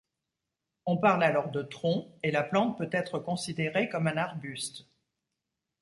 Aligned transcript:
On 0.87 0.97
parle 0.97 1.21
alors 1.23 1.51
de 1.51 1.61
tronc 1.61 2.11
et 2.23 2.31
la 2.31 2.41
plante 2.41 2.75
peut 2.75 2.89
être 2.91 3.19
considérée 3.19 3.87
comme 3.87 4.07
un 4.07 4.17
arbuste. 4.17 4.87